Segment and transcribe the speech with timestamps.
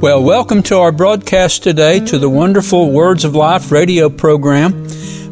[0.00, 4.88] Well, welcome to our broadcast today to the wonderful Words of Life radio program.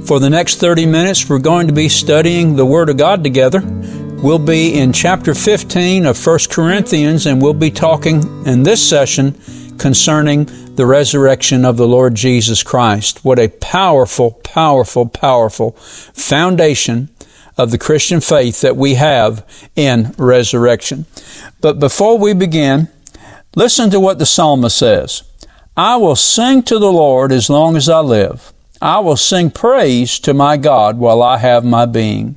[0.07, 3.61] For the next 30 minutes, we're going to be studying the Word of God together.
[3.61, 9.41] We'll be in chapter 15 of 1 Corinthians, and we'll be talking in this session
[9.79, 13.25] concerning the resurrection of the Lord Jesus Christ.
[13.25, 17.09] What a powerful, powerful, powerful foundation
[17.57, 21.07] of the Christian faith that we have in resurrection.
[21.61, 22.89] But before we begin,
[23.57, 25.23] Listen to what the psalmist says.
[25.79, 28.53] I will sing to the Lord as long as I live.
[28.83, 32.37] I will sing praise to my God while I have my being.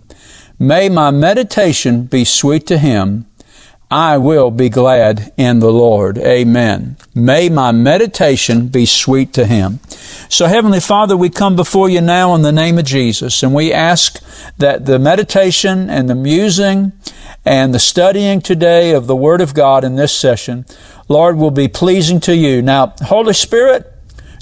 [0.57, 3.25] May my meditation be sweet to him.
[3.91, 6.17] I will be glad in the Lord.
[6.19, 6.95] Amen.
[7.13, 9.79] May my meditation be sweet to him.
[10.29, 13.73] So Heavenly Father, we come before you now in the name of Jesus and we
[13.73, 14.23] ask
[14.57, 16.93] that the meditation and the musing
[17.45, 20.66] and the studying today of the Word of God in this session
[21.09, 22.62] Lord, will be pleasing to you.
[22.62, 23.91] Now, Holy Spirit,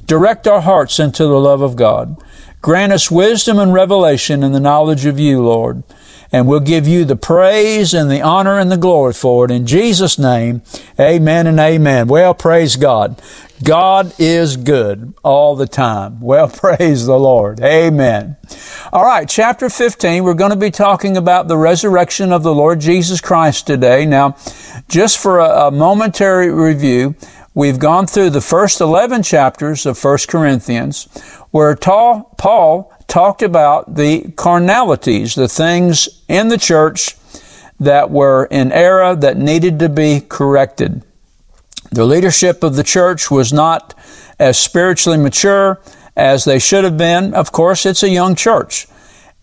[0.05, 2.21] direct our hearts into the love of God.
[2.61, 5.83] Grant us wisdom and revelation in the knowledge of you, Lord.
[6.31, 9.51] And we'll give you the praise and the honor and the glory for it.
[9.51, 10.61] In Jesus' name,
[10.99, 12.07] amen and amen.
[12.07, 13.21] Well, praise God.
[13.63, 16.19] God is good all the time.
[16.19, 17.59] Well, praise the Lord.
[17.61, 18.37] Amen.
[18.93, 22.79] All right, chapter 15, we're going to be talking about the resurrection of the Lord
[22.79, 24.05] Jesus Christ today.
[24.05, 24.37] Now,
[24.87, 27.15] just for a, a momentary review,
[27.53, 31.05] we've gone through the first 11 chapters of 1 Corinthians
[31.51, 37.15] where Paul talked about the carnalities, the things in the church
[37.79, 41.03] that were in error that needed to be corrected.
[41.91, 43.93] The leadership of the church was not
[44.39, 45.79] as spiritually mature
[46.15, 47.33] as they should have been.
[47.33, 48.87] Of course, it's a young church.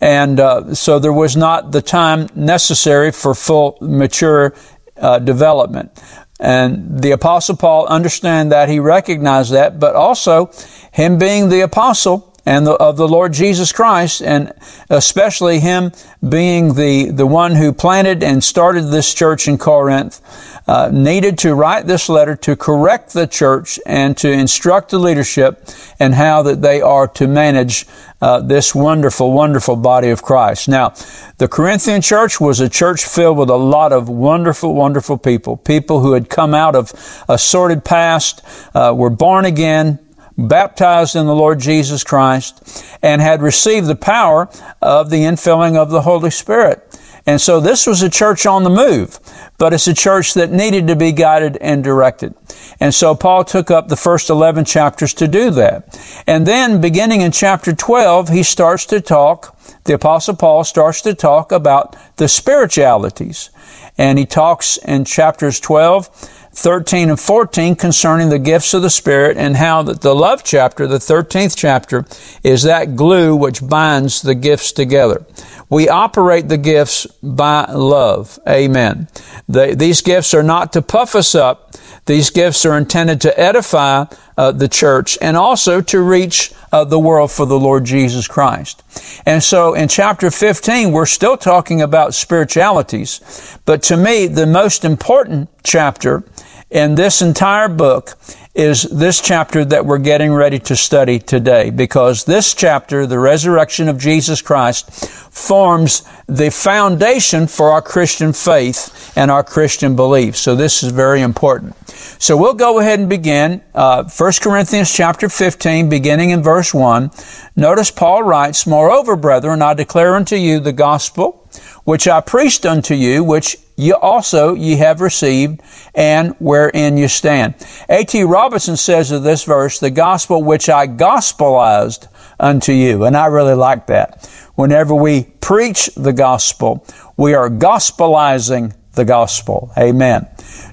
[0.01, 4.55] And uh, so there was not the time necessary for full mature
[4.97, 6.03] uh, development.
[6.39, 10.51] And the apostle Paul understand that he recognized that, but also
[10.93, 14.53] him being the apostle and the, of the Lord Jesus Christ, and
[14.91, 15.93] especially him
[16.27, 20.21] being the, the one who planted and started this church in Corinth,
[20.67, 25.69] uh, needed to write this letter to correct the church and to instruct the leadership
[25.99, 27.87] and how that they are to manage
[28.21, 30.69] uh, this wonderful, wonderful body of Christ.
[30.69, 30.95] Now,
[31.37, 35.59] the Corinthian church was a church filled with a lot of wonderful, wonderful people.
[35.59, 36.93] People who had come out of
[37.29, 38.43] a sordid past,
[38.75, 39.99] uh, were born again,
[40.37, 44.49] baptized in the Lord Jesus Christ, and had received the power
[44.83, 46.99] of the infilling of the Holy Spirit.
[47.27, 49.19] And so this was a church on the move,
[49.57, 52.35] but it's a church that needed to be guided and directed.
[52.81, 55.99] And so Paul took up the first 11 chapters to do that.
[56.27, 61.15] And then beginning in chapter 12, he starts to talk, the apostle Paul starts to
[61.15, 63.49] talk about the spiritualities.
[63.97, 69.37] And he talks in chapters 12 13 and 14 concerning the gifts of the Spirit
[69.37, 72.07] and how that the love chapter, the 13th chapter,
[72.45, 75.27] is that glue which binds the gifts together.
[75.69, 78.39] We operate the gifts by love.
[78.49, 79.09] Amen.
[79.49, 81.73] The, these gifts are not to puff us up.
[82.07, 84.05] These gifts are intended to edify
[84.37, 88.83] uh, the church and also to reach uh, the world for the Lord Jesus Christ.
[89.25, 94.85] And so in chapter 15, we're still talking about spiritualities, but to me, the most
[94.85, 96.25] important chapter
[96.75, 98.19] in this entire book
[98.53, 103.89] is this chapter that we're getting ready to study today because this chapter, the resurrection
[103.89, 104.91] of Jesus Christ,
[105.33, 110.37] forms the foundation for our Christian faith and our Christian belief.
[110.37, 111.77] So this is very important.
[111.89, 113.63] So we'll go ahead and begin.
[113.73, 117.11] Uh, 1 Corinthians chapter 15, beginning in verse 1.
[117.55, 121.41] Notice Paul writes, Moreover, brethren, I declare unto you the gospel
[121.85, 125.61] which I preached unto you, which you also ye have received,
[125.95, 127.55] and wherein you stand.
[127.89, 128.23] A.T.
[128.23, 132.09] Robertson says of this verse, the gospel which I gospelized
[132.39, 133.05] unto you.
[133.05, 134.27] And I really like that.
[134.55, 136.87] Whenever we preach the gospel,
[137.17, 139.73] we are gospelizing the gospel.
[139.77, 140.29] Amen.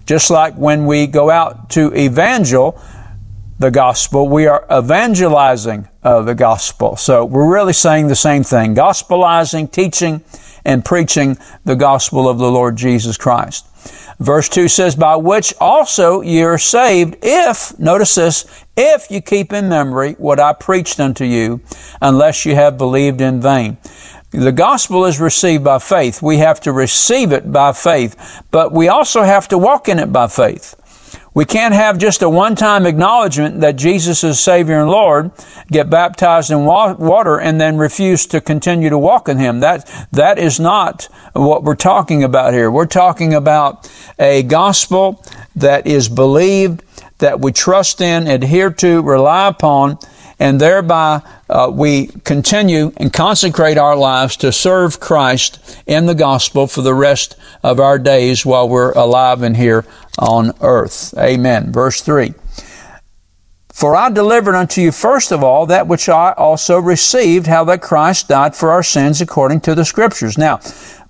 [0.05, 2.79] Just like when we go out to evangel
[3.61, 6.95] the gospel, we are evangelizing uh, the gospel.
[6.95, 8.73] So we're really saying the same thing.
[8.73, 10.23] Gospelizing, teaching,
[10.65, 13.67] and preaching the gospel of the Lord Jesus Christ.
[14.19, 19.53] Verse 2 says, By which also ye are saved, if, notice this, if you keep
[19.53, 21.61] in memory what I preached unto you,
[22.01, 23.77] unless you have believed in vain.
[24.31, 26.21] The gospel is received by faith.
[26.21, 30.11] We have to receive it by faith, but we also have to walk in it
[30.11, 30.80] by faith.
[31.33, 35.31] We can't have just a one-time acknowledgement that Jesus is Savior and Lord,
[35.67, 39.61] get baptized in water, and then refuse to continue to walk in Him.
[39.61, 42.69] That, that is not what we're talking about here.
[42.69, 43.89] We're talking about
[44.19, 45.23] a gospel
[45.55, 46.83] that is believed,
[47.19, 49.99] that we trust in, adhere to, rely upon,
[50.41, 51.21] and thereby
[51.51, 56.95] uh, we continue and consecrate our lives to serve Christ in the gospel for the
[56.95, 59.85] rest of our days while we're alive and here
[60.17, 61.13] on earth.
[61.15, 61.71] Amen.
[61.71, 62.33] Verse 3.
[63.71, 67.83] For I delivered unto you first of all that which I also received, how that
[67.83, 70.39] Christ died for our sins according to the Scriptures.
[70.39, 70.59] Now,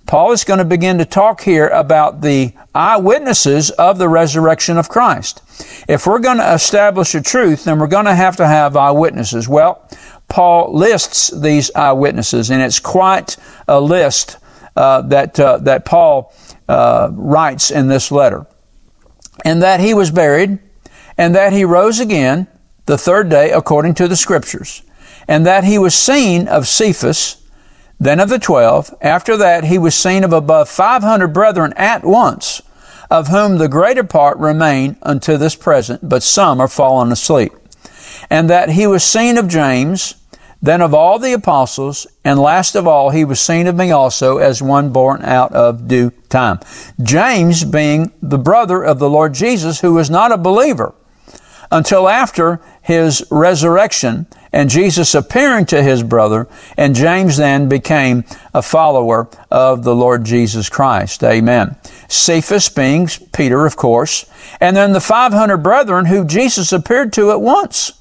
[0.06, 4.88] Paul is going to begin to talk here about the eyewitnesses of the resurrection of
[4.88, 5.42] Christ.
[5.88, 9.48] If we're going to establish a truth, then we're going to have to have eyewitnesses.
[9.48, 9.88] Well,
[10.28, 13.36] Paul lists these eyewitnesses, and it's quite
[13.68, 14.38] a list
[14.76, 16.32] uh, that uh, that Paul
[16.68, 18.46] uh, writes in this letter,
[19.44, 20.58] and that he was buried,
[21.18, 22.46] and that he rose again
[22.86, 24.82] the third day according to the Scriptures,
[25.28, 27.41] and that he was seen of Cephas
[28.02, 32.02] then of the twelve, after that he was seen of above five hundred brethren at
[32.02, 32.60] once,
[33.08, 37.52] of whom the greater part remain unto this present, but some are fallen asleep.
[38.28, 40.16] And that he was seen of James,
[40.60, 44.38] then of all the apostles, and last of all he was seen of me also
[44.38, 46.58] as one born out of due time.
[47.02, 50.92] James being the brother of the Lord Jesus, who was not a believer
[51.70, 56.46] until after his resurrection and Jesus appearing to his brother,
[56.76, 61.24] and James then became a follower of the Lord Jesus Christ.
[61.24, 61.76] Amen.
[62.08, 64.26] Cephas being Peter, of course,
[64.60, 67.92] and then the 500 brethren who Jesus appeared to at once.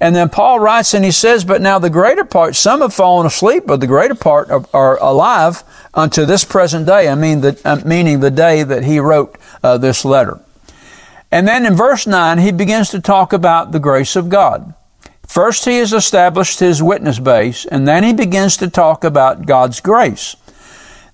[0.00, 3.26] And then Paul writes and he says, But now the greater part, some have fallen
[3.26, 7.08] asleep, but the greater part are, alive unto this present day.
[7.08, 10.40] I mean, the, uh, meaning the day that he wrote uh, this letter.
[11.30, 14.74] And then in verse 9, he begins to talk about the grace of God.
[15.26, 19.80] First, he has established his witness base, and then he begins to talk about God's
[19.80, 20.36] grace.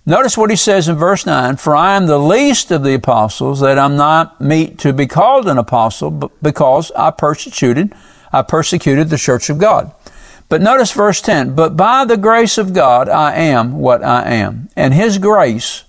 [0.04, 3.60] Notice what he says in verse 9 For I am the least of the apostles,
[3.60, 7.94] that I'm not meet to be called an apostle, but because I persecuted,
[8.32, 9.94] I persecuted the church of God.
[10.48, 14.68] But notice verse 10 But by the grace of God I am what I am,
[14.76, 15.84] and his grace,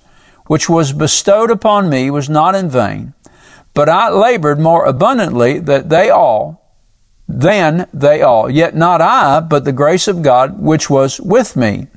[0.45, 3.13] which was bestowed upon me, was not in vain.
[3.73, 6.62] But I labored more abundantly that they all,
[7.39, 8.49] than they all.
[8.49, 11.87] Yet not I, but the grace of God which was with me.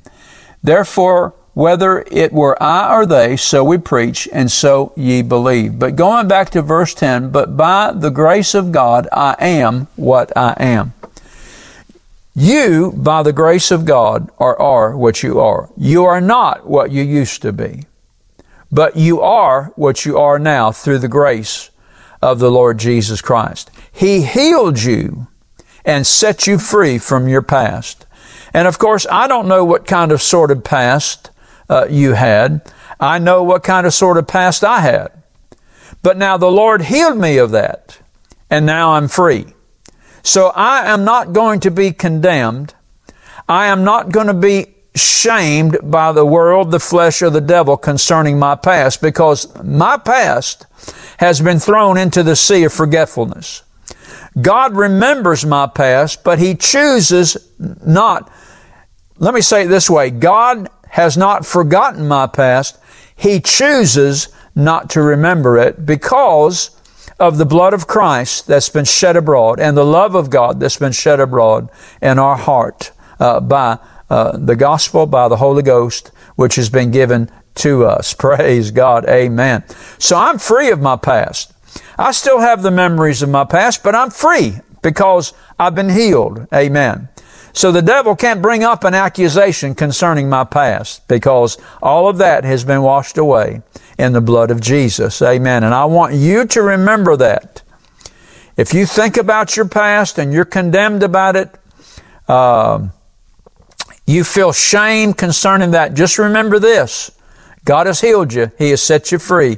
[0.63, 5.79] Therefore, whether it were I or they, so we preach, and so ye believe.
[5.79, 10.35] But going back to verse 10, but by the grace of God I am what
[10.37, 10.93] I am.
[12.35, 15.69] You, by the grace of God, are, are what you are.
[15.75, 17.85] You are not what you used to be,
[18.71, 21.71] but you are what you are now through the grace
[22.21, 23.71] of the Lord Jesus Christ.
[23.97, 25.25] He healed you
[25.83, 28.05] and set you free from your past.
[28.53, 31.31] And of course, I don't know what kind of sordid past
[31.67, 32.61] uh, you had.
[32.99, 35.11] I know what kind of sordid past I had.
[36.03, 37.99] But now the Lord healed me of that,
[38.51, 39.47] and now I'm free.
[40.21, 42.75] So I am not going to be condemned.
[43.49, 47.77] I am not going to be shamed by the world, the flesh, or the devil
[47.77, 50.67] concerning my past because my past
[51.17, 53.63] has been thrown into the sea of forgetfulness.
[54.41, 58.31] God remembers my past, but He chooses not.
[59.17, 60.11] Let me say it this way.
[60.11, 62.77] God has not forgotten my past.
[63.15, 66.71] He chooses not to remember it because
[67.19, 70.77] of the blood of Christ that's been shed abroad and the love of God that's
[70.77, 71.69] been shed abroad
[72.01, 76.91] in our heart uh, by uh, the gospel, by the Holy Ghost, which has been
[76.91, 78.13] given to us.
[78.17, 79.05] Praise God.
[79.07, 79.63] Amen.
[79.97, 81.53] So I'm free of my past.
[81.97, 86.47] I still have the memories of my past, but I'm free because I've been healed.
[86.53, 87.09] Amen.
[87.53, 92.43] So the devil can't bring up an accusation concerning my past because all of that
[92.43, 93.63] has been washed away
[93.97, 95.21] in the blood of Jesus.
[95.21, 95.63] Amen.
[95.63, 97.63] And I want you to remember that.
[98.57, 101.49] If you think about your past and you're condemned about it,
[102.27, 102.89] uh,
[104.05, 107.11] you feel shame concerning that, just remember this.
[107.65, 108.51] God has healed you.
[108.57, 109.57] He has set you free.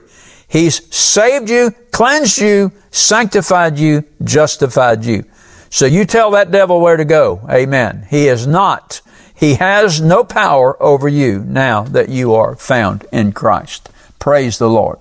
[0.50, 5.24] He's saved you, cleansed you, sanctified you, justified you.
[5.70, 7.42] So you tell that devil where to go.
[7.50, 8.08] Amen.
[8.10, 9.02] He is not.
[9.34, 13.90] He has no power over you now that you are found in Christ.
[14.18, 14.98] Praise the Lord.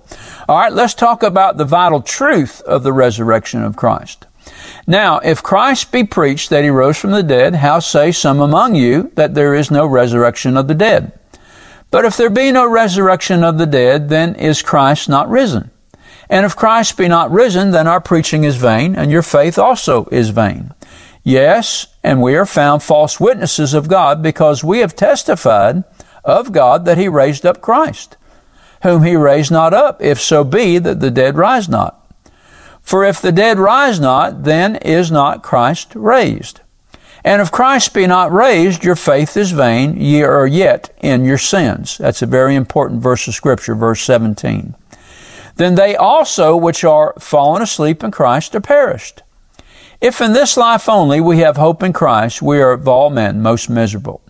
[0.47, 4.27] All right, let's talk about the vital truth of the resurrection of Christ.
[4.87, 8.75] Now, if Christ be preached that he rose from the dead, how say some among
[8.75, 11.18] you that there is no resurrection of the dead?
[11.91, 15.71] But if there be no resurrection of the dead, then is Christ not risen?
[16.29, 20.05] And if Christ be not risen, then our preaching is vain, and your faith also
[20.11, 20.73] is vain.
[21.23, 25.83] Yes, and we are found false witnesses of God, because we have testified
[26.23, 28.17] of God that he raised up Christ,
[28.83, 31.95] whom he raised not up, if so be that the dead rise not.
[32.81, 36.61] For if the dead rise not, then is not Christ raised.
[37.23, 41.37] And if Christ be not raised, your faith is vain, ye are yet in your
[41.37, 41.97] sins.
[41.97, 44.75] That's a very important verse of Scripture, verse 17.
[45.55, 49.21] Then they also which are fallen asleep in Christ are perished.
[49.99, 53.41] If in this life only we have hope in Christ, we are of all men
[53.41, 54.21] most miserable.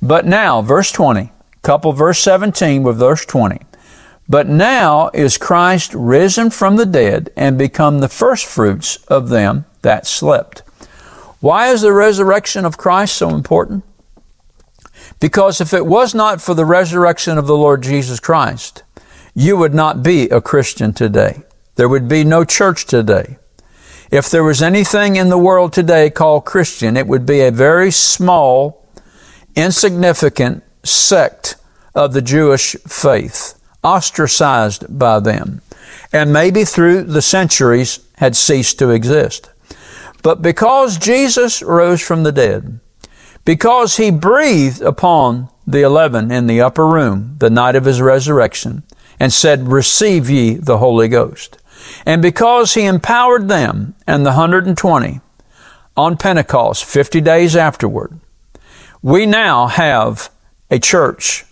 [0.00, 1.30] But now, verse 20,
[1.60, 3.58] couple verse 17 with verse 20.
[4.30, 10.06] But now is Christ risen from the dead and become the firstfruits of them that
[10.06, 10.62] slept.
[11.40, 13.84] Why is the resurrection of Christ so important?
[15.18, 18.82] Because if it was not for the resurrection of the Lord Jesus Christ,
[19.34, 21.42] you would not be a Christian today.
[21.76, 23.38] There would be no church today.
[24.10, 27.90] If there was anything in the world today called Christian, it would be a very
[27.90, 28.86] small,
[29.54, 31.56] insignificant sect
[31.94, 35.62] of the Jewish faith, ostracized by them,
[36.12, 39.48] and maybe through the centuries had ceased to exist.
[40.22, 42.80] But because Jesus rose from the dead,
[43.44, 48.82] because he breathed upon the eleven in the upper room the night of his resurrection
[49.18, 51.58] and said, Receive ye the Holy Ghost.
[52.04, 55.20] And because he empowered them and the 120
[55.96, 58.18] on Pentecost, 50 days afterward,
[59.02, 60.30] we now have
[60.70, 61.44] a church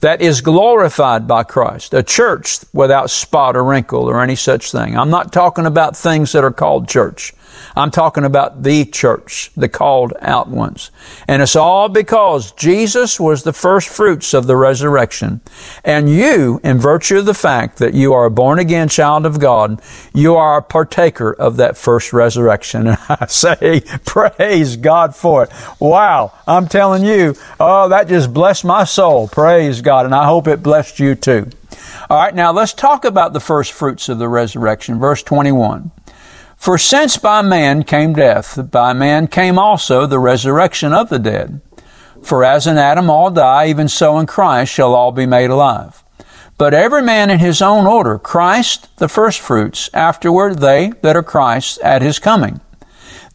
[0.00, 4.96] that is glorified by Christ, a church without spot or wrinkle or any such thing.
[4.96, 7.32] I'm not talking about things that are called church.
[7.76, 10.90] I'm talking about the church, the called out ones.
[11.26, 15.40] And it's all because Jesus was the first fruits of the resurrection.
[15.84, 19.40] And you, in virtue of the fact that you are a born again child of
[19.40, 19.80] God,
[20.14, 22.82] you are a partaker of that first resurrection.
[22.92, 25.50] And I say, praise God for it.
[25.78, 26.32] Wow.
[26.46, 29.28] I'm telling you, oh, that just blessed my soul.
[29.28, 30.04] Praise God.
[30.04, 31.48] And I hope it blessed you too.
[32.10, 32.34] All right.
[32.34, 34.98] Now let's talk about the first fruits of the resurrection.
[34.98, 35.90] Verse 21.
[36.62, 41.60] For since by man came death, by man came also the resurrection of the dead.
[42.22, 46.04] For as in Adam all die, even so in Christ shall all be made alive.
[46.58, 51.80] But every man in his own order, Christ the firstfruits, afterward they that are Christ's
[51.82, 52.60] at his coming.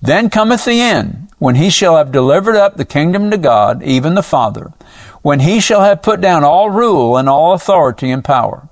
[0.02, 4.16] Then cometh the end, when he shall have delivered up the kingdom to God, even
[4.16, 4.72] the Father,
[5.22, 8.70] when he shall have put down all rule and all authority and power.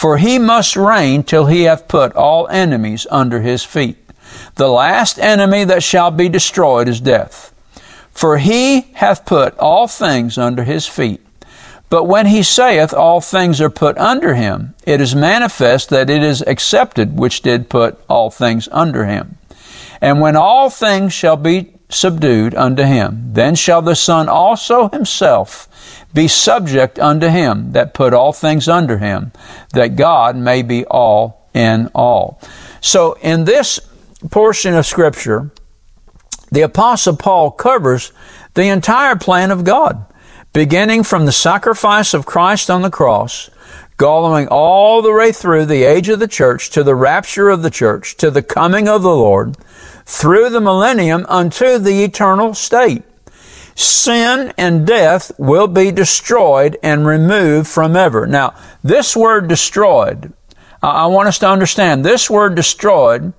[0.00, 3.98] For he must reign till he hath put all enemies under his feet.
[4.54, 7.52] The last enemy that shall be destroyed is death.
[8.10, 11.20] For he hath put all things under his feet.
[11.90, 16.22] But when he saith all things are put under him, it is manifest that it
[16.22, 19.36] is accepted which did put all things under him.
[20.00, 25.68] And when all things shall be subdued unto him, then shall the Son also himself
[26.12, 29.32] be subject unto him that put all things under him,
[29.72, 32.40] that God may be all in all.
[32.80, 33.80] So in this
[34.30, 35.50] portion of scripture,
[36.50, 38.12] the apostle Paul covers
[38.54, 40.04] the entire plan of God,
[40.52, 43.50] beginning from the sacrifice of Christ on the cross,
[43.96, 47.70] going all the way through the age of the church to the rapture of the
[47.70, 49.56] church, to the coming of the Lord,
[50.04, 53.04] through the millennium unto the eternal state
[53.74, 58.26] sin and death will be destroyed and removed from ever.
[58.26, 60.32] Now, this word destroyed,
[60.82, 63.32] I want us to understand this word destroyed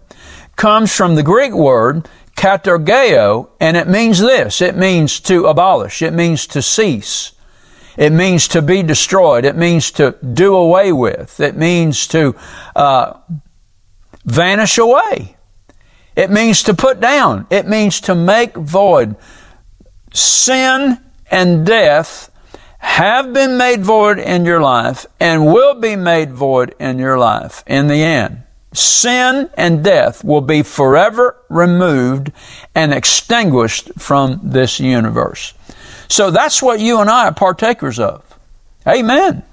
[0.56, 4.62] comes from the Greek word katargeo, and it means this.
[4.62, 6.02] It means to abolish.
[6.02, 7.34] It means to cease.
[7.98, 9.46] It means to be destroyed.
[9.46, 11.40] It means to do away with.
[11.40, 12.36] It means to
[12.76, 13.14] uh,
[14.26, 15.36] vanish away.
[16.16, 17.48] It means to put down.
[17.50, 19.16] It means to make void
[20.12, 21.00] sin
[21.30, 22.30] and death
[22.80, 27.64] have been made void in your life and will be made void in your life
[27.68, 28.44] in the end.
[28.74, 32.32] Sin and death will be forever removed
[32.74, 35.54] and extinguished from this universe.
[36.08, 38.24] So that's what you and I are partakers of.
[38.88, 39.44] Amen.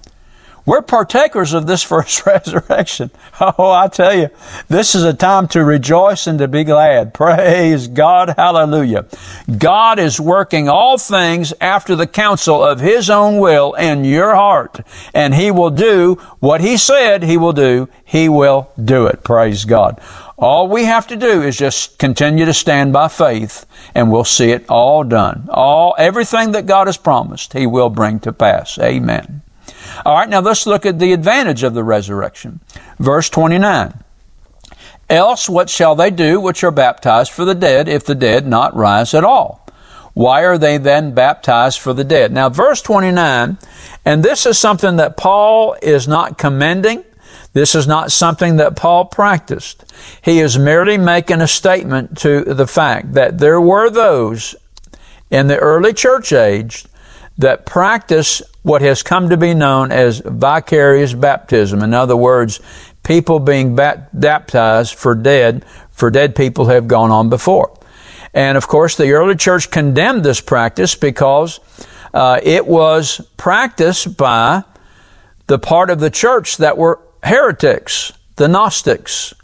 [0.68, 3.10] We're partakers of this first resurrection.
[3.40, 4.28] Oh, I tell you,
[4.68, 7.14] this is a time to rejoice and to be glad.
[7.14, 8.34] Praise God.
[8.36, 9.06] Hallelujah.
[9.56, 14.80] God is working all things after the counsel of His own will in your heart.
[15.14, 17.88] And He will do what He said He will do.
[18.04, 19.24] He will do it.
[19.24, 19.98] Praise God.
[20.36, 24.50] All we have to do is just continue to stand by faith and we'll see
[24.50, 25.48] it all done.
[25.50, 28.78] All, everything that God has promised, He will bring to pass.
[28.78, 29.40] Amen.
[30.04, 32.60] All right, now let's look at the advantage of the resurrection.
[32.98, 34.04] Verse 29.
[35.10, 38.76] Else what shall they do which are baptized for the dead if the dead not
[38.76, 39.66] rise at all?
[40.12, 42.32] Why are they then baptized for the dead?
[42.32, 43.56] Now, verse 29,
[44.04, 47.04] and this is something that Paul is not commending.
[47.52, 49.84] This is not something that Paul practiced.
[50.20, 54.56] He is merely making a statement to the fact that there were those
[55.30, 56.84] in the early church age
[57.38, 61.82] that practice what has come to be known as vicarious baptism.
[61.82, 62.60] In other words,
[63.02, 67.78] people being baptized for dead, for dead people have gone on before.
[68.34, 71.60] And of course, the early church condemned this practice because
[72.12, 74.64] uh, it was practiced by
[75.46, 79.34] the part of the church that were heretics, the Gnostics.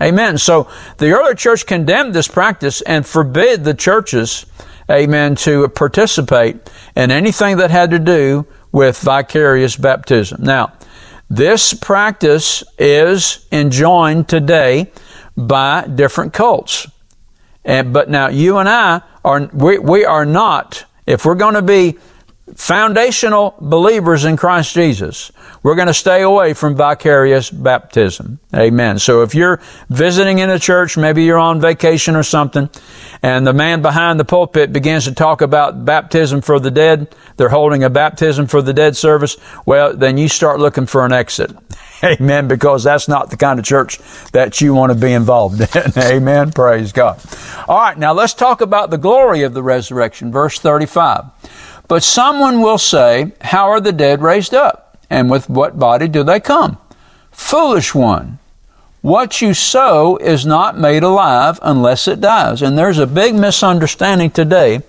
[0.00, 0.36] Amen.
[0.38, 4.44] So the early church condemned this practice and forbid the churches,
[4.90, 6.56] amen, to participate
[6.94, 10.42] in anything that had to do with vicarious baptism.
[10.42, 10.72] Now,
[11.28, 14.92] this practice is enjoined today
[15.36, 16.86] by different cults.
[17.64, 21.62] And, but now you and I are, we, we are not, if we're going to
[21.62, 21.98] be
[22.54, 28.38] foundational believers in Christ Jesus, we're going to stay away from vicarious baptism.
[28.54, 28.98] Amen.
[28.98, 29.60] So if you're
[29.90, 32.70] visiting in a church, maybe you're on vacation or something,
[33.20, 37.48] and the man behind the pulpit begins to talk about baptism for the dead, they're
[37.48, 39.36] holding a baptism for the dead service,
[39.66, 41.50] well, then you start looking for an exit.
[42.04, 42.46] Amen.
[42.46, 43.98] Because that's not the kind of church
[44.32, 45.92] that you want to be involved in.
[45.98, 46.52] Amen.
[46.52, 47.20] Praise God.
[47.68, 47.98] All right.
[47.98, 50.30] Now let's talk about the glory of the resurrection.
[50.30, 51.24] Verse 35.
[51.88, 54.98] But someone will say, How are the dead raised up?
[55.08, 56.78] And with what body do they come?
[57.30, 58.38] Foolish one.
[59.02, 62.60] What you sow is not made alive unless it dies.
[62.60, 64.80] And there's a big misunderstanding today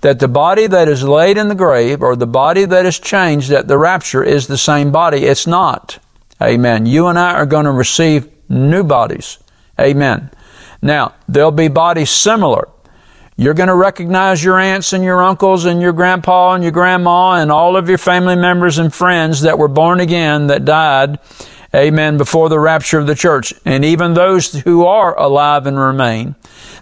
[0.00, 3.52] that the body that is laid in the grave or the body that is changed
[3.52, 5.24] at the rapture is the same body.
[5.24, 5.98] It's not.
[6.42, 6.86] Amen.
[6.86, 9.38] You and I are going to receive new bodies.
[9.78, 10.30] Amen.
[10.82, 12.68] Now, there'll be bodies similar.
[13.40, 17.40] You're going to recognize your aunts and your uncles and your grandpa and your grandma
[17.40, 21.18] and all of your family members and friends that were born again that died,
[21.74, 23.54] amen, before the rapture of the church.
[23.64, 26.34] And even those who are alive and remain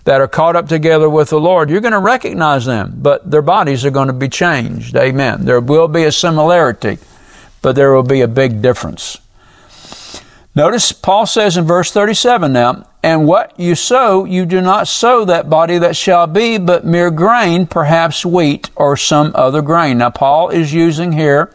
[0.03, 3.41] that are caught up together with the Lord, you're going to recognize them, but their
[3.41, 4.97] bodies are going to be changed.
[4.97, 5.45] Amen.
[5.45, 6.99] There will be a similarity,
[7.63, 9.19] but there will be a big difference.
[10.57, 15.25] Notice Paul says in verse 37 now, and what you sow, you do not sow
[15.25, 19.99] that body that shall be, but mere grain, perhaps wheat or some other grain.
[19.99, 21.55] Now, Paul is using here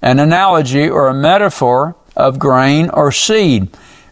[0.00, 3.68] an analogy or a metaphor of grain or seed.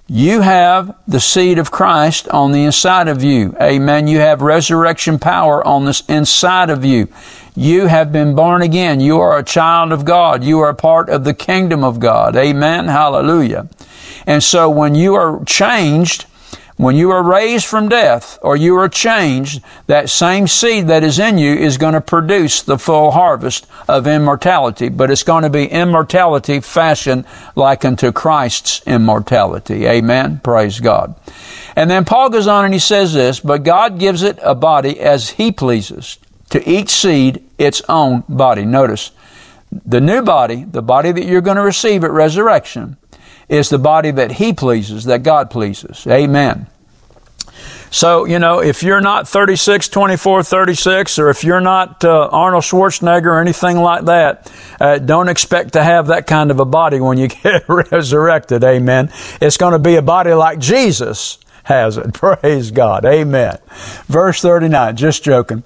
[0.07, 3.55] You have the seed of Christ on the inside of you.
[3.61, 4.09] Amen.
[4.09, 7.09] You have resurrection power on this inside of you.
[7.55, 9.01] You have been born again.
[9.01, 10.43] You are a child of God.
[10.43, 12.37] You are a part of the kingdom of God.
[12.37, 12.87] Amen.
[12.89, 13.69] Hallelujah.
[14.27, 16.27] And so when you are changed,
[16.81, 21.19] when you are raised from death or you are changed, that same seed that is
[21.19, 25.51] in you is going to produce the full harvest of immortality, but it's going to
[25.51, 29.87] be immortality fashioned like unto Christ's immortality.
[29.87, 30.41] Amen.
[30.43, 31.15] Praise God.
[31.77, 35.01] And then Paul goes on and he says this, but God gives it a body
[35.01, 38.65] as he pleases, to each seed its own body.
[38.65, 39.11] Notice,
[39.71, 42.97] the new body, the body that you're going to receive at resurrection,
[43.51, 46.07] is the body that He pleases, that God pleases.
[46.07, 46.69] Amen.
[47.93, 52.63] So, you know, if you're not 36, 24, 36, or if you're not uh, Arnold
[52.63, 57.01] Schwarzenegger or anything like that, uh, don't expect to have that kind of a body
[57.01, 58.63] when you get resurrected.
[58.63, 59.13] Amen.
[59.41, 61.39] It's going to be a body like Jesus
[61.71, 62.13] has it.
[62.13, 63.05] Praise God.
[63.05, 63.57] Amen.
[64.07, 65.65] Verse 39, just joking.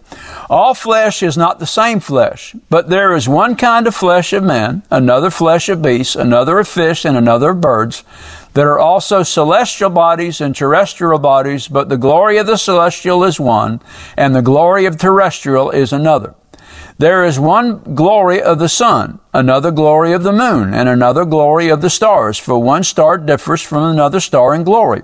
[0.48, 4.44] All flesh is not the same flesh, but there is one kind of flesh of
[4.44, 8.04] men, another flesh of beasts, another of fish, and another of birds.
[8.52, 13.40] There are also celestial bodies and terrestrial bodies, but the glory of the celestial is
[13.40, 13.80] one,
[14.16, 16.34] and the glory of terrestrial is another.
[16.96, 21.68] There is one glory of the sun, another glory of the moon, and another glory
[21.68, 25.02] of the stars, for one star differs from another star in glory.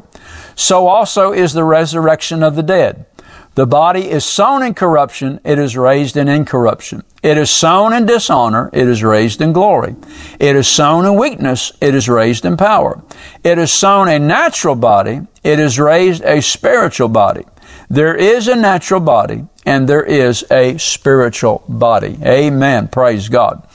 [0.61, 3.07] So also is the resurrection of the dead.
[3.55, 7.03] The body is sown in corruption, it is raised in incorruption.
[7.23, 9.97] It is sown in dishonor, it is raised in glory.
[10.39, 13.03] It is sown in weakness, it is raised in power.
[13.43, 17.47] It is sown a natural body, it is raised a spiritual body.
[17.89, 22.19] There is a natural body and there is a spiritual body.
[22.23, 22.89] Amen.
[22.89, 23.67] Praise God.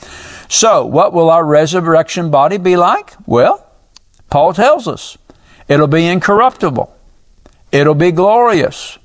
[0.48, 3.12] So, what will our resurrection body be like?
[3.26, 3.66] Well,
[4.30, 5.18] Paul tells us
[5.68, 6.94] it'll be incorruptible,
[7.72, 8.98] it'll be glorious,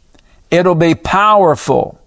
[0.50, 2.00] it'll be powerful,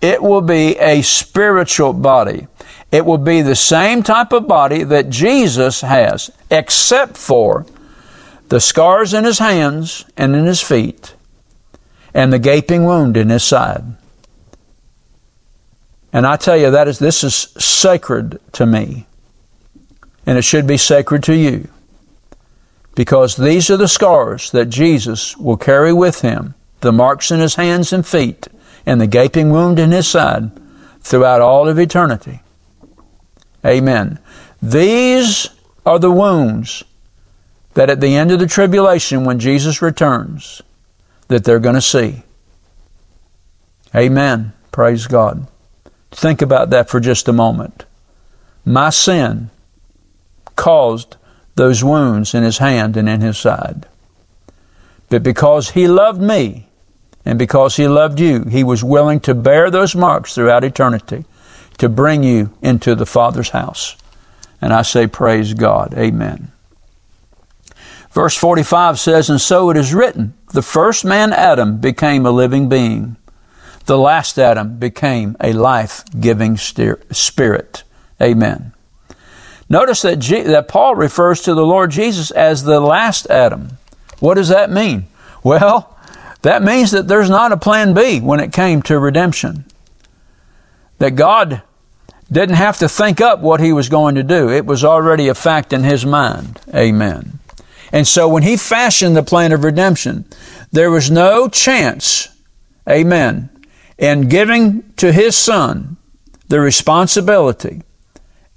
[0.00, 2.46] it will be a spiritual body.
[2.92, 7.66] It will be the same type of body that Jesus has, except for
[8.48, 11.14] the scars in his hands and in his feet
[12.12, 13.84] and the gaping wound in his side.
[16.12, 19.06] And I tell you, that is, this is sacred to me.
[20.26, 21.68] And it should be sacred to you.
[23.00, 27.54] Because these are the scars that Jesus will carry with him, the marks in his
[27.54, 28.46] hands and feet,
[28.84, 30.50] and the gaping wound in his side
[31.00, 32.40] throughout all of eternity.
[33.64, 34.18] Amen.
[34.60, 35.48] These
[35.86, 36.84] are the wounds
[37.72, 40.60] that at the end of the tribulation, when Jesus returns,
[41.28, 42.22] that they're going to see.
[43.94, 44.52] Amen.
[44.72, 45.46] Praise God.
[46.10, 47.86] Think about that for just a moment.
[48.66, 49.48] My sin
[50.54, 51.16] caused
[51.60, 53.84] those wounds in his hand and in his side.
[55.10, 56.68] But because he loved me
[57.26, 61.26] and because he loved you, he was willing to bear those marks throughout eternity
[61.76, 63.94] to bring you into the Father's house.
[64.62, 65.92] And I say, Praise God.
[65.92, 66.50] Amen.
[68.10, 72.70] Verse 45 says, And so it is written, the first man, Adam, became a living
[72.70, 73.16] being.
[73.84, 77.84] The last Adam became a life giving spirit.
[78.18, 78.72] Amen.
[79.70, 83.78] Notice that, that Paul refers to the Lord Jesus as the last Adam.
[84.18, 85.06] What does that mean?
[85.44, 85.96] Well,
[86.42, 89.64] that means that there's not a plan B when it came to redemption.
[90.98, 91.62] That God
[92.30, 94.50] didn't have to think up what he was going to do.
[94.50, 96.60] It was already a fact in his mind.
[96.74, 97.38] Amen.
[97.92, 100.24] And so when he fashioned the plan of redemption,
[100.72, 102.28] there was no chance,
[102.88, 103.50] amen,
[103.98, 105.96] in giving to his son
[106.48, 107.82] the responsibility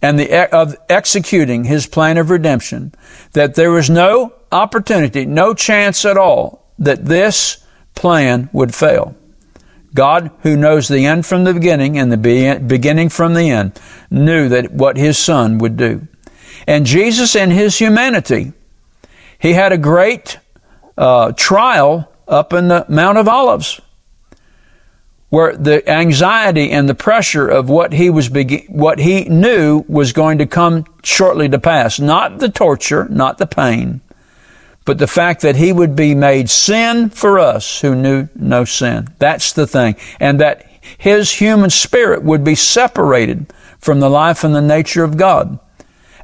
[0.03, 2.93] and the of executing his plan of redemption
[3.31, 9.15] that there was no opportunity, no chance at all that this plan would fail.
[9.93, 13.79] God, who knows the end from the beginning and the beginning from the end,
[14.11, 16.05] knew that what his son would do.
[16.67, 18.51] And Jesus in his humanity
[19.39, 20.39] he had a great
[20.97, 23.79] uh, trial up in the Mount of Olives
[25.33, 30.13] where the anxiety and the pressure of what he was be- what he knew was
[30.13, 31.99] going to come shortly to pass.
[31.99, 34.01] Not the torture not the pain
[34.85, 39.07] but the fact that he would be made sin for us who knew no sin.
[39.17, 39.95] That's the thing.
[40.19, 45.17] And that his human spirit would be separated from the life and the nature of
[45.17, 45.57] God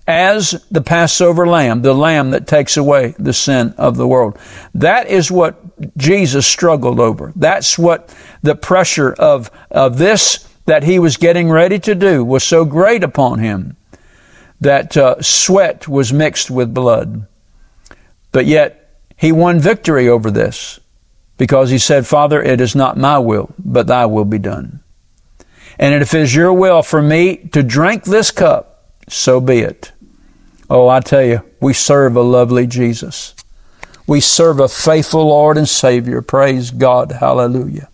[0.09, 4.35] as the Passover lamb, the lamb that takes away the sin of the world.
[4.73, 5.61] That is what
[5.97, 7.31] Jesus struggled over.
[7.35, 12.43] That's what the pressure of, of this that he was getting ready to do was
[12.43, 13.77] so great upon him
[14.59, 17.27] that uh, sweat was mixed with blood.
[18.31, 20.79] But yet he won victory over this
[21.37, 24.79] because he said, Father, it is not my will, but thy will be done.
[25.77, 28.69] And if it is your will for me to drink this cup,
[29.07, 29.91] so be it.
[30.69, 33.33] Oh, I tell you, we serve a lovely Jesus.
[34.05, 36.21] We serve a faithful Lord and Savior.
[36.21, 37.13] Praise God.
[37.13, 37.89] Hallelujah.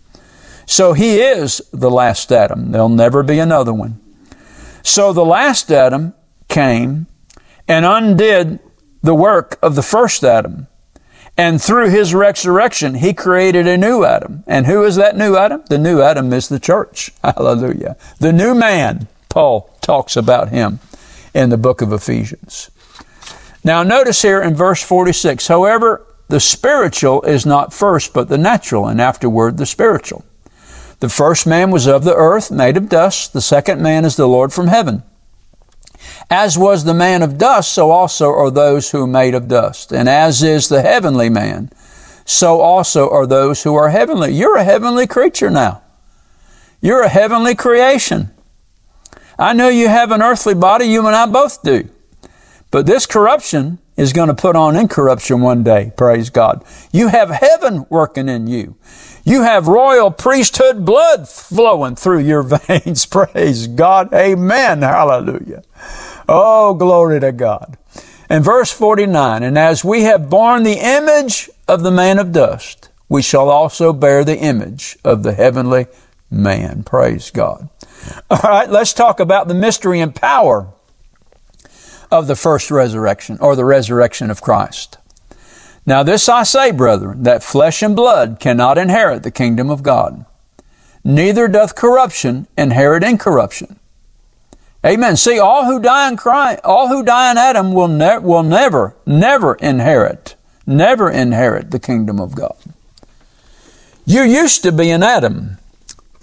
[0.66, 2.72] So he is the last Adam.
[2.72, 4.00] There'll never be another one.
[4.82, 6.14] So the last Adam
[6.48, 7.06] came
[7.66, 8.60] and undid
[9.02, 10.66] the work of the first Adam.
[11.36, 14.42] And through his resurrection, he created a new Adam.
[14.46, 15.62] And who is that new Adam?
[15.68, 17.10] The new Adam is the church.
[17.24, 17.96] Hallelujah.
[18.20, 20.80] The new man, Paul talks about him
[21.36, 22.70] in the book of Ephesians.
[23.62, 28.88] Now, notice here in verse 46 however, the spiritual is not first, but the natural,
[28.88, 30.24] and afterward the spiritual.
[31.00, 33.32] The first man was of the earth, made of dust.
[33.32, 35.02] The second man is the Lord from heaven.
[36.30, 39.92] As was the man of dust, so also are those who are made of dust.
[39.92, 41.70] And as is the heavenly man,
[42.24, 44.32] so also are those who are heavenly.
[44.32, 45.82] You're a heavenly creature now.
[46.80, 48.30] You're a heavenly creation.
[49.38, 51.88] I know you have an earthly body, you and I both do.
[52.70, 56.64] But this corruption is going to put on incorruption one day, praise God.
[56.92, 58.76] You have heaven working in you.
[59.24, 64.12] You have royal priesthood blood flowing through your veins, praise God.
[64.12, 65.62] Amen, hallelujah.
[66.28, 67.76] Oh, glory to God.
[68.28, 72.88] And verse 49, and as we have borne the image of the man of dust,
[73.08, 75.86] we shall also bear the image of the heavenly
[76.30, 76.82] man.
[76.82, 77.68] Praise God.
[78.30, 80.68] All right, let's talk about the mystery and power
[82.10, 84.98] of the first resurrection or the resurrection of Christ.
[85.84, 90.24] Now, this I say, brethren, that flesh and blood cannot inherit the kingdom of God,
[91.04, 93.78] neither doth corruption inherit incorruption.
[94.84, 95.16] Amen.
[95.16, 98.94] See, all who die in Christ, all who die in Adam will, ne- will never,
[99.04, 102.56] never inherit, never inherit the kingdom of God.
[104.04, 105.58] You used to be in Adam.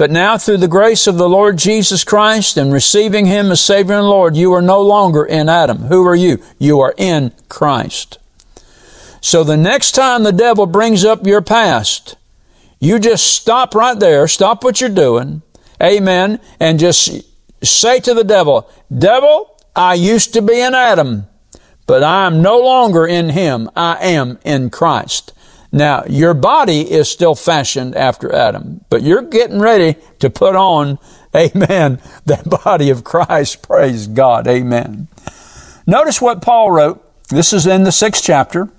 [0.04, 3.96] But now, through the grace of the Lord Jesus Christ and receiving Him as Savior
[3.96, 5.84] and Lord, you are no longer in Adam.
[5.84, 6.44] Who are you?
[6.60, 8.18] You are in Christ.
[9.22, 12.18] So the next time the devil brings up your past,
[12.82, 15.42] you just stop right there, stop what you're doing,
[15.82, 17.24] amen, and just
[17.66, 21.28] say to the devil, Devil, I used to be in Adam,
[21.88, 23.70] but I am no longer in him.
[23.74, 25.32] I am in Christ.
[25.74, 31.00] Now, your body is still fashioned after Adam, but you're getting ready to put on,
[31.36, 33.64] amen, that body of Christ.
[33.68, 34.48] Praise God.
[34.48, 35.08] Amen.
[35.88, 37.04] Notice what Paul wrote.
[37.30, 38.70] This is in the sixth chapter.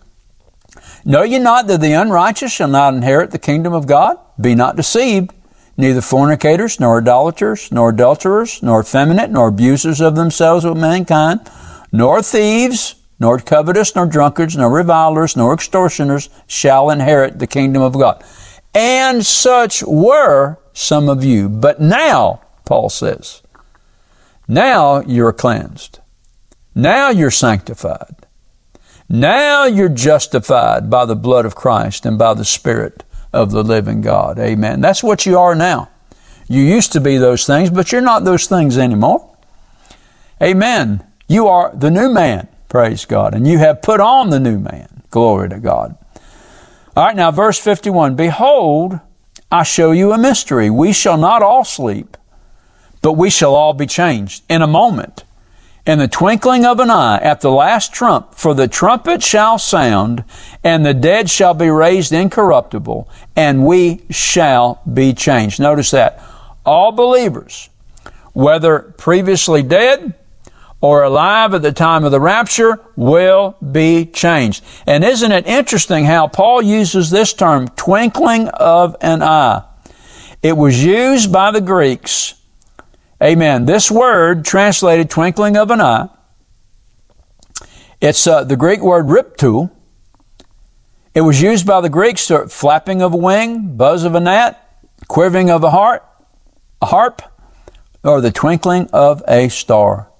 [1.05, 4.17] Know ye not that the unrighteous shall not inherit the kingdom of God?
[4.41, 5.33] Be not deceived.
[5.77, 11.41] Neither fornicators, nor idolaters, nor adulterers, nor effeminate, nor abusers of themselves with mankind,
[11.91, 17.95] nor thieves, nor covetous, nor drunkards, nor revilers, nor extortioners shall inherit the kingdom of
[17.95, 18.23] God.
[18.75, 21.49] And such were some of you.
[21.49, 23.41] But now, Paul says,
[24.47, 26.01] now you're cleansed.
[26.75, 28.27] Now you're sanctified.
[29.09, 34.03] Now you're justified by the blood of Christ and by the Spirit of the living
[34.03, 34.39] God.
[34.39, 34.83] Amen.
[34.83, 35.89] That's what you are now.
[36.47, 39.35] You used to be those things, but you're not those things anymore.
[40.43, 41.03] Amen.
[41.27, 42.49] You are the new man.
[42.75, 43.35] Praise God.
[43.35, 45.05] And you have put on the new man.
[45.11, 45.97] Glory to God.
[46.97, 48.17] All right, now verse 51.
[48.17, 48.99] Behold,
[49.49, 50.71] I show you a mystery.
[50.71, 52.17] We shall not all sleep,
[53.01, 55.23] but we shall all be changed in a moment
[55.87, 60.25] in the twinkling of an eye at the last trump, for the trumpet shall sound,
[60.65, 65.61] and the dead shall be raised incorruptible, and we shall be changed.
[65.61, 66.21] Notice that.
[66.67, 67.69] All believers,
[68.33, 70.15] whether previously dead
[70.85, 74.62] or alive at the time of the rapture, will be changed.
[74.87, 79.62] And isn't it interesting how Paul uses this term, twinkling of an eye?
[80.42, 82.35] It was used by the Greeks
[83.23, 83.64] Amen.
[83.64, 86.09] This word, translated twinkling of an eye,
[87.99, 89.70] it's uh, the Greek word riptu.
[91.14, 94.61] It was used by the Greeks for flapping of a wing, buzz of a gnat,
[95.09, 96.05] quivering of a heart,
[96.83, 97.23] a harp,
[98.03, 100.11] or the twinkling of a star.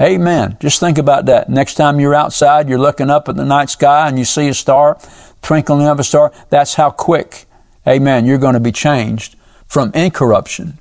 [0.00, 0.56] Amen.
[0.60, 1.48] Just think about that.
[1.48, 4.54] Next time you're outside, you're looking up at the night sky and you see a
[4.54, 4.98] star,
[5.42, 6.32] twinkling of a star.
[6.48, 7.46] That's how quick,
[7.86, 10.78] amen, you're going to be changed from incorruption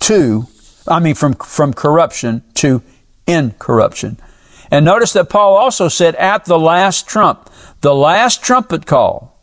[0.00, 0.46] to
[0.86, 2.82] I mean, from, from corruption to
[3.26, 4.18] incorruption.
[4.70, 7.50] And notice that Paul also said, at the last trump,
[7.82, 9.38] the last trumpet call.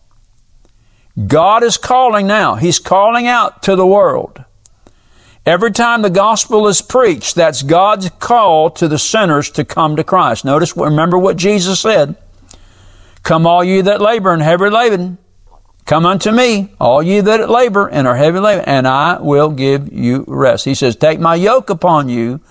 [1.27, 2.55] God is calling now.
[2.55, 4.43] He's calling out to the world.
[5.49, 10.03] Every time the gospel is preached, that's God's call to the sinners to come to
[10.03, 10.45] Christ.
[10.45, 12.15] Notice, remember what Jesus said.
[13.23, 15.17] Come all you that labor and heavy laden,
[15.87, 19.91] Come unto me, all ye that labor and are heavy laden, and I will give
[19.91, 20.65] you rest.
[20.65, 22.41] He says, Take my yoke upon you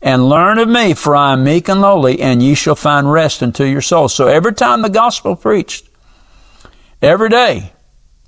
[0.00, 3.42] and learn of me, for I am meek and lowly, and ye shall find rest
[3.42, 4.14] unto your souls.
[4.14, 5.88] So every time the gospel preached,
[7.02, 7.72] every day,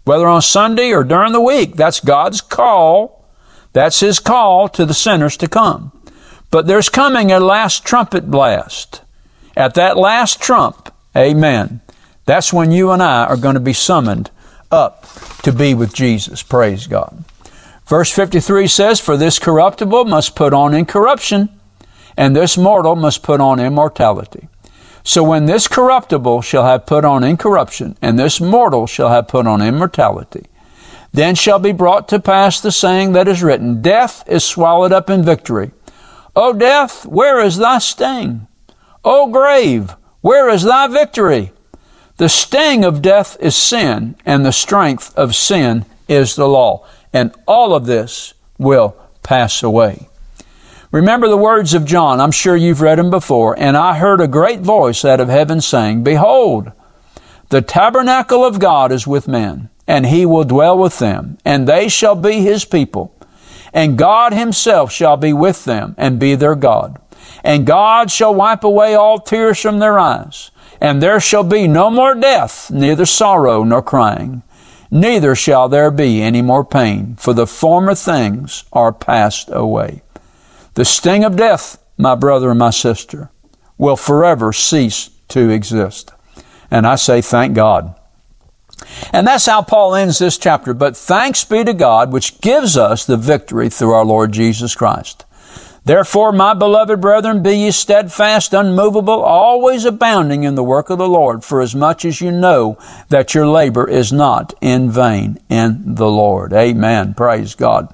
[0.03, 3.18] whether on Sunday or during the week, that's God's call.
[3.79, 5.93] That's His call to the sinners to come.
[6.51, 9.03] But there's coming a last trumpet blast.
[9.57, 11.81] At that last trump, amen,
[12.27, 14.33] that's when you and I are going to be summoned
[14.73, 15.07] up
[15.45, 16.43] to be with Jesus.
[16.43, 17.23] Praise God.
[17.87, 21.49] Verse 53 says, For this corruptible must put on incorruption,
[22.17, 24.49] and this mortal must put on immortality.
[25.05, 29.47] So when this corruptible shall have put on incorruption, and this mortal shall have put
[29.47, 30.47] on immortality,
[31.13, 35.09] then shall be brought to pass the saying that is written, Death is swallowed up
[35.09, 35.73] in victory.
[36.37, 38.47] O death, where is thy sting?
[39.05, 41.53] O grave, where is thy victory?
[42.19, 46.85] The sting of death is sin, and the strength of sin is the law.
[47.13, 50.09] And all of this will pass away.
[50.91, 52.21] Remember the words of John.
[52.21, 53.59] I'm sure you've read them before.
[53.59, 56.73] And I heard a great voice out of heaven saying, Behold,
[57.51, 61.89] the tabernacle of God is with men, and he will dwell with them, and they
[61.89, 63.13] shall be his people.
[63.73, 67.01] And God himself shall be with them and be their God.
[67.43, 71.91] And God shall wipe away all tears from their eyes and there shall be no
[71.91, 74.43] more death, neither sorrow nor crying,
[74.91, 80.03] neither shall there be any more pain, for the former things are passed away.
[80.75, 83.31] The sting of death, my brother and my sister,
[83.77, 86.13] will forever cease to exist.
[86.71, 87.98] And I say, thank God.
[89.13, 90.75] And that's how Paul ends this chapter.
[90.75, 95.25] But thanks be to God, which gives us the victory through our Lord Jesus Christ.
[95.89, 101.09] Therefore, my beloved brethren, be ye steadfast, unmovable, always abounding in the work of the
[101.09, 102.77] Lord, for as much as you know
[103.09, 106.53] that your labor is not in vain in the Lord.
[106.53, 107.15] Amen.
[107.15, 107.93] Praise God.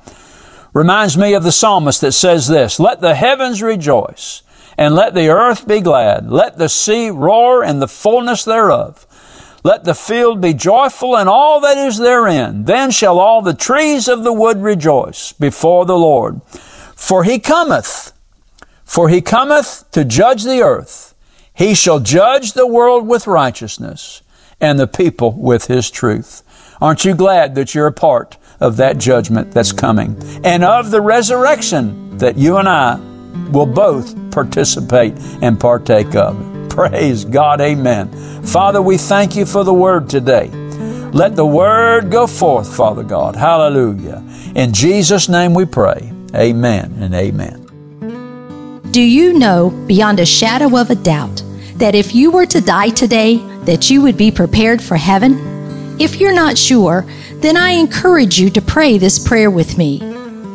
[0.73, 4.43] Reminds me of the psalmist that says this, Let the heavens rejoice,
[4.77, 6.29] and let the earth be glad.
[6.29, 9.07] Let the sea roar and the fullness thereof.
[9.65, 12.65] Let the field be joyful and all that is therein.
[12.65, 16.43] Then shall all the trees of the wood rejoice before the Lord.
[16.95, 18.13] For he cometh,
[18.85, 21.15] for he cometh to judge the earth.
[21.55, 24.21] He shall judge the world with righteousness
[24.61, 26.43] and the people with his truth.
[26.81, 31.01] Aren't you glad that you're a part of that judgment that's coming and of the
[31.01, 32.97] resurrection that you and I
[33.51, 36.54] will both participate and partake of?
[36.75, 37.61] Praise God.
[37.61, 38.11] Amen.
[38.43, 40.49] Father, we thank you for the word today.
[41.13, 43.37] Let the word go forth, Father God.
[43.37, 44.25] Hallelujah.
[44.57, 46.13] In Jesus' name we pray.
[46.35, 47.61] Amen and amen.
[48.91, 51.45] Do you know beyond a shadow of a doubt
[51.77, 55.97] that if you were to die today, that you would be prepared for heaven?
[56.01, 57.07] If you're not sure,
[57.37, 60.01] then I encourage you to pray this prayer with me.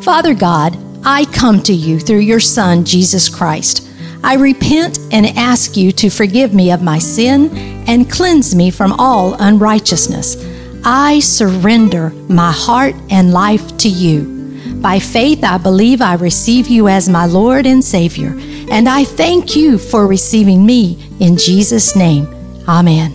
[0.02, 3.89] Father God, I come to you through your Son, Jesus Christ.
[4.22, 7.50] I repent and ask you to forgive me of my sin
[7.88, 10.36] and cleanse me from all unrighteousness.
[10.84, 14.38] I surrender my heart and life to you.
[14.80, 18.34] By faith, I believe I receive you as my Lord and Savior,
[18.70, 22.26] and I thank you for receiving me in Jesus' name.
[22.68, 23.14] Amen.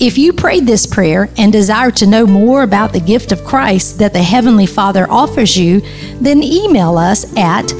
[0.00, 4.00] If you prayed this prayer and desire to know more about the gift of Christ
[4.00, 5.80] that the Heavenly Father offers you,
[6.20, 7.72] then email us at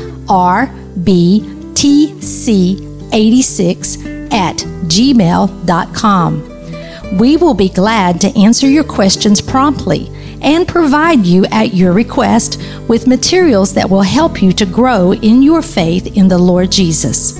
[1.74, 6.48] rbtc86 at gmail.com.
[7.18, 10.08] We will be glad to answer your questions promptly
[10.40, 15.42] and provide you at your request with materials that will help you to grow in
[15.42, 17.32] your faith in the Lord Jesus.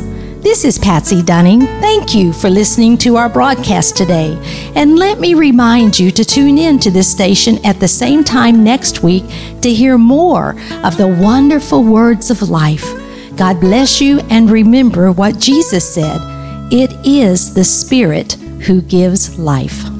[0.42, 1.60] This is Patsy Dunning.
[1.60, 4.36] Thank you for listening to our broadcast today.
[4.74, 8.64] And let me remind you to tune in to this station at the same time
[8.64, 9.24] next week
[9.60, 13.01] to hear more of the wonderful words of life.
[13.42, 16.20] God bless you and remember what Jesus said
[16.72, 19.91] it is the Spirit who gives life.